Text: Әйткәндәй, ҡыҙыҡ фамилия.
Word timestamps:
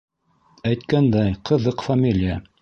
Әйткәндәй, 0.69 1.35
ҡыҙыҡ 1.51 1.85
фамилия. 1.91 2.41